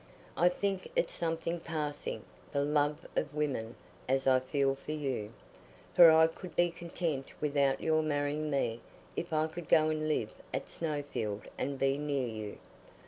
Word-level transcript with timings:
I 0.35 0.49
think 0.49 0.89
it's 0.95 1.13
something 1.13 1.59
passing 1.59 2.25
the 2.51 2.63
love 2.63 3.05
of 3.15 3.35
women 3.35 3.75
as 4.09 4.25
I 4.25 4.39
feel 4.39 4.73
for 4.73 4.93
you, 4.93 5.31
for 5.93 6.09
I 6.09 6.25
could 6.25 6.55
be 6.55 6.71
content 6.71 7.27
without 7.39 7.81
your 7.81 8.01
marrying 8.01 8.49
me 8.49 8.81
if 9.15 9.31
I 9.31 9.45
could 9.45 9.69
go 9.69 9.91
and 9.91 10.07
live 10.07 10.39
at 10.55 10.67
Snowfield 10.69 11.47
and 11.55 11.77
be 11.77 11.99
near 11.99 12.27
you. 12.27 12.57